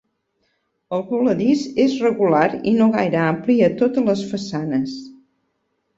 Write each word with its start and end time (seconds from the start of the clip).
El 0.97 1.03
voladís 1.09 1.61
és 1.83 1.93
regular 2.05 2.47
i 2.71 2.75
no 2.79 2.89
gaire 2.97 3.21
ampli 3.27 3.59
a 3.69 3.73
totes 3.83 4.09
les 4.11 4.25
façanes. 4.33 4.97